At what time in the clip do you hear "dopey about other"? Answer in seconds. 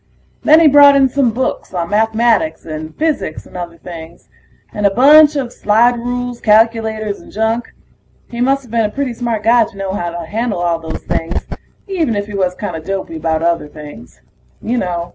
12.79-13.67